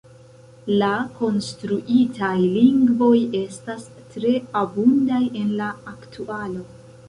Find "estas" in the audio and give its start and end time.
3.43-3.87